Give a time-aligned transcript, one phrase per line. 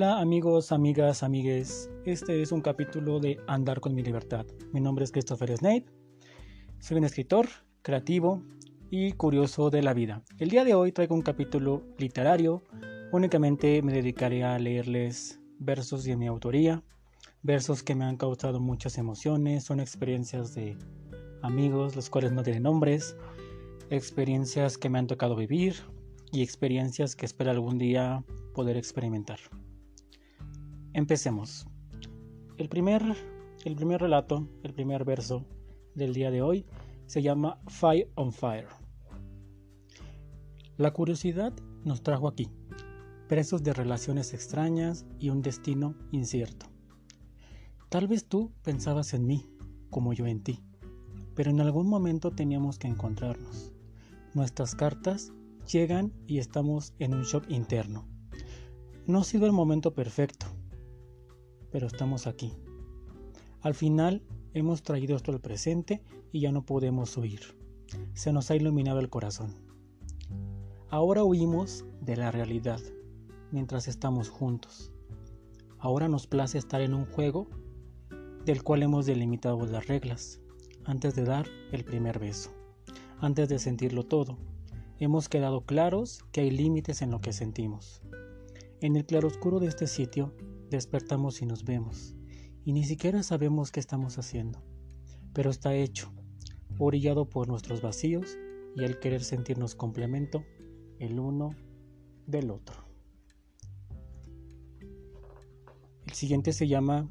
[0.00, 1.90] Hola amigos, amigas, amigues.
[2.06, 4.46] Este es un capítulo de Andar con mi libertad.
[4.72, 5.84] Mi nombre es Christopher Snape.
[6.78, 7.48] Soy un escritor,
[7.82, 8.42] creativo
[8.88, 10.22] y curioso de la vida.
[10.38, 12.62] El día de hoy traigo un capítulo literario.
[13.12, 16.82] Únicamente me dedicaré a leerles versos de mi autoría,
[17.42, 20.78] versos que me han causado muchas emociones, son experiencias de
[21.42, 23.18] amigos, los cuales no tienen nombres,
[23.90, 25.74] experiencias que me han tocado vivir
[26.32, 28.24] y experiencias que espero algún día
[28.54, 29.40] poder experimentar.
[30.92, 31.68] Empecemos.
[32.56, 33.02] El primer,
[33.64, 35.44] el primer relato, el primer verso
[35.94, 36.66] del día de hoy
[37.06, 38.66] se llama Fire on Fire.
[40.76, 41.52] La curiosidad
[41.84, 42.50] nos trajo aquí,
[43.28, 46.66] presos de relaciones extrañas y un destino incierto.
[47.88, 49.48] Tal vez tú pensabas en mí,
[49.90, 50.60] como yo en ti,
[51.36, 53.72] pero en algún momento teníamos que encontrarnos.
[54.34, 55.32] Nuestras cartas
[55.70, 58.08] llegan y estamos en un shock interno.
[59.06, 60.46] No ha sido el momento perfecto,
[61.70, 62.52] pero estamos aquí.
[63.60, 64.22] Al final
[64.54, 67.40] hemos traído esto al presente y ya no podemos huir.
[68.14, 69.54] Se nos ha iluminado el corazón.
[70.88, 72.80] Ahora huimos de la realidad
[73.52, 74.92] mientras estamos juntos.
[75.78, 77.48] Ahora nos place estar en un juego
[78.44, 80.40] del cual hemos delimitado las reglas
[80.84, 82.50] antes de dar el primer beso,
[83.18, 84.38] antes de sentirlo todo.
[84.98, 88.02] Hemos quedado claros que hay límites en lo que sentimos.
[88.80, 90.34] En el claroscuro de este sitio
[90.70, 92.14] despertamos y nos vemos,
[92.64, 94.62] y ni siquiera sabemos qué estamos haciendo,
[95.34, 96.12] pero está hecho,
[96.78, 98.38] orillado por nuestros vacíos
[98.76, 100.44] y el querer sentirnos complemento
[100.98, 101.54] el uno
[102.26, 102.76] del otro.
[106.06, 107.08] El siguiente se llama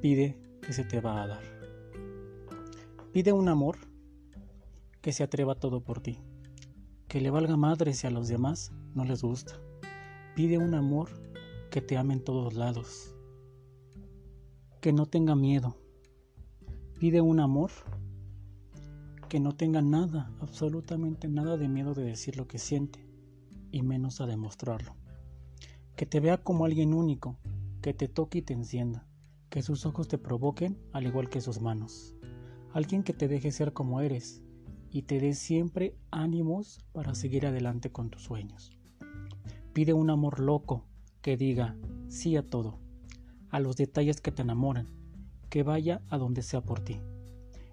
[0.00, 1.44] Pide que se te va a dar.
[3.12, 3.76] Pide un amor
[5.00, 6.18] que se atreva todo por ti,
[7.08, 9.60] que le valga madre si a los demás no les gusta.
[10.34, 11.10] Pide un amor
[11.74, 13.12] que te ame en todos lados,
[14.80, 15.76] que no tenga miedo.
[17.00, 17.72] Pide un amor
[19.28, 23.04] que no tenga nada, absolutamente nada de miedo de decir lo que siente
[23.72, 24.94] y menos a demostrarlo.
[25.96, 27.38] Que te vea como alguien único,
[27.82, 29.08] que te toque y te encienda
[29.50, 32.14] que sus ojos te provoquen al igual que sus manos.
[32.72, 34.44] Alguien que te deje ser como eres
[34.92, 38.70] y te dé siempre ánimos para seguir adelante con tus sueños.
[39.72, 40.84] Pide un amor loco
[41.24, 41.74] que diga
[42.06, 42.78] sí a todo,
[43.48, 44.88] a los detalles que te enamoran,
[45.48, 47.00] que vaya a donde sea por ti.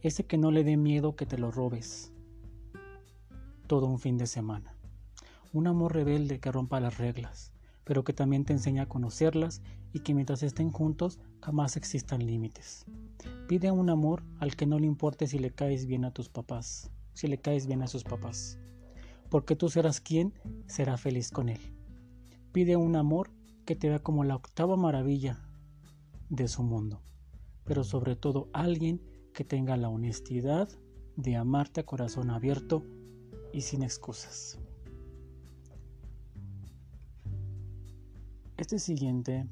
[0.00, 2.10] Ese que no le dé miedo que te lo robes
[3.66, 4.74] todo un fin de semana.
[5.52, 7.52] Un amor rebelde que rompa las reglas,
[7.84, 9.60] pero que también te enseña a conocerlas
[9.92, 12.86] y que mientras estén juntos jamás existan límites.
[13.46, 16.90] Pide un amor al que no le importe si le caes bien a tus papás,
[17.12, 18.58] si le caes bien a sus papás,
[19.28, 20.32] porque tú serás quien
[20.66, 21.73] será feliz con él.
[22.54, 23.32] Pide un amor
[23.66, 25.42] que te vea como la octava maravilla
[26.28, 27.02] de su mundo,
[27.64, 30.68] pero sobre todo alguien que tenga la honestidad
[31.16, 32.84] de amarte a corazón abierto
[33.52, 34.60] y sin excusas.
[38.56, 39.48] Este siguiente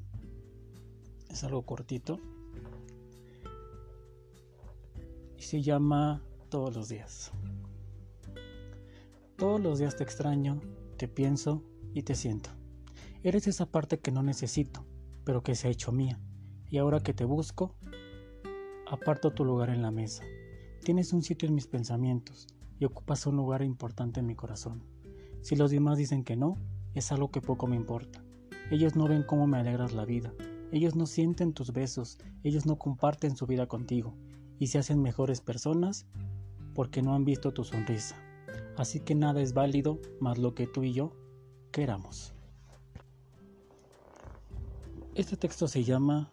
[1.29, 2.21] es algo cortito
[5.37, 7.33] y se llama Todos los días.
[9.35, 10.61] Todos los días te extraño,
[10.95, 11.61] te pienso
[11.93, 12.62] y te siento.
[13.25, 14.85] Eres esa parte que no necesito,
[15.23, 16.19] pero que se ha hecho mía.
[16.69, 17.73] Y ahora que te busco,
[18.85, 20.25] aparto tu lugar en la mesa.
[20.83, 22.47] Tienes un sitio en mis pensamientos
[22.79, 24.83] y ocupas un lugar importante en mi corazón.
[25.39, 26.57] Si los demás dicen que no,
[26.95, 28.21] es algo que poco me importa.
[28.71, 30.33] Ellos no ven cómo me alegras la vida,
[30.73, 34.17] ellos no sienten tus besos, ellos no comparten su vida contigo
[34.59, 36.07] y se hacen mejores personas
[36.75, 38.17] porque no han visto tu sonrisa.
[38.75, 41.15] Así que nada es válido más lo que tú y yo
[41.71, 42.33] queramos.
[45.15, 46.31] Este texto se llama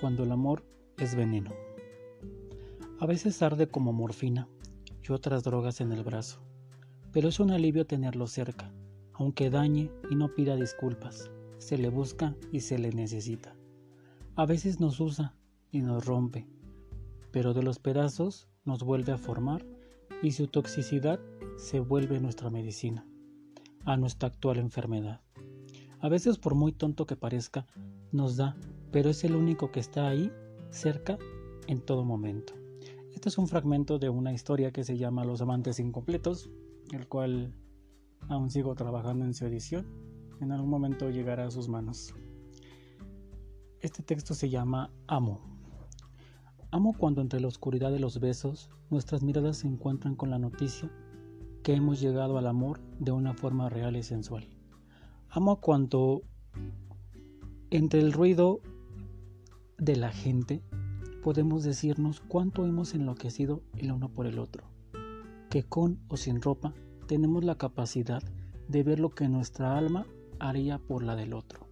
[0.00, 0.64] Cuando el amor
[0.98, 1.50] es veneno.
[2.98, 4.48] A veces arde como morfina
[5.06, 6.40] y otras drogas en el brazo,
[7.12, 8.72] pero es un alivio tenerlo cerca,
[9.12, 11.30] aunque dañe y no pida disculpas
[11.62, 13.54] se le busca y se le necesita.
[14.34, 15.36] A veces nos usa
[15.70, 16.48] y nos rompe,
[17.30, 19.64] pero de los pedazos nos vuelve a formar
[20.22, 21.20] y su toxicidad
[21.56, 23.06] se vuelve nuestra medicina,
[23.84, 25.20] a nuestra actual enfermedad.
[26.02, 27.66] A veces por muy tonto que parezca,
[28.10, 28.56] nos da,
[28.90, 30.30] pero es el único que está ahí,
[30.70, 31.16] cerca,
[31.66, 32.52] en todo momento.
[33.14, 36.50] Este es un fragmento de una historia que se llama Los amantes incompletos,
[36.92, 37.54] el cual
[38.28, 39.86] aún sigo trabajando en su edición
[40.42, 42.14] en algún momento llegará a sus manos.
[43.80, 45.40] Este texto se llama Amo.
[46.72, 50.90] Amo cuando entre la oscuridad de los besos nuestras miradas se encuentran con la noticia
[51.62, 54.51] que hemos llegado al amor de una forma real y sensual.
[55.34, 56.20] Amo cuando
[57.70, 58.60] Entre el ruido
[59.78, 60.62] de la gente
[61.22, 64.66] podemos decirnos cuánto hemos enloquecido el uno por el otro,
[65.48, 66.74] que con o sin ropa
[67.06, 68.22] tenemos la capacidad
[68.68, 70.06] de ver lo que nuestra alma
[70.38, 71.66] haría por la del otro.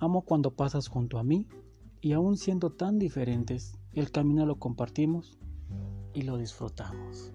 [0.00, 1.46] Amo cuando pasas junto a mí
[2.00, 5.38] y aún siendo tan diferentes, el camino lo compartimos
[6.12, 7.32] y lo disfrutamos.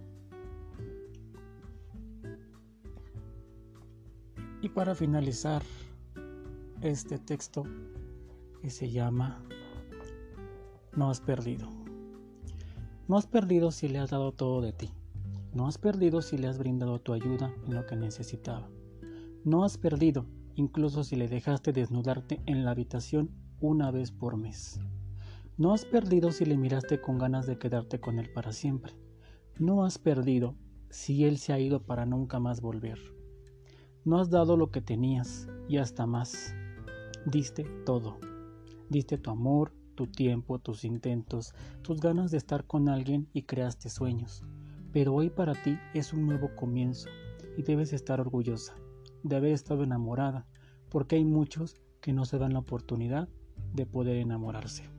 [4.66, 5.62] Y para finalizar
[6.82, 7.66] este texto
[8.64, 9.44] que se llama
[10.96, 11.70] No has perdido.
[13.08, 14.90] No has perdido si le has dado todo de ti.
[15.54, 18.68] No has perdido si le has brindado tu ayuda en lo que necesitaba.
[19.44, 20.26] No has perdido
[20.56, 23.30] incluso si le dejaste desnudarte en la habitación
[23.60, 24.80] una vez por mes.
[25.58, 28.94] No has perdido si le miraste con ganas de quedarte con él para siempre.
[29.60, 30.56] No has perdido
[30.90, 33.15] si él se ha ido para nunca más volver.
[34.06, 36.54] No has dado lo que tenías y hasta más.
[37.26, 38.20] Diste todo.
[38.88, 43.90] Diste tu amor, tu tiempo, tus intentos, tus ganas de estar con alguien y creaste
[43.90, 44.44] sueños.
[44.94, 47.10] Pero hoy para ti es un nuevo comienzo
[47.58, 48.76] y debes estar orgullosa
[49.24, 50.46] de haber estado enamorada,
[50.92, 53.28] porque hay muchos que no se dan la oportunidad
[53.74, 54.95] de poder enamorarse.